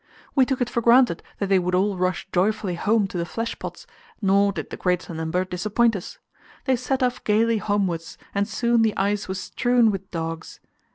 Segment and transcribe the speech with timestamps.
[0.33, 3.59] We took it for granted that they would all rush joyfully home to the flesh
[3.59, 3.85] pots,
[4.19, 6.17] nor did the greater number disappoint us.
[6.65, 10.59] They set off gaily homewards, and soon the ice was strewn with dogs.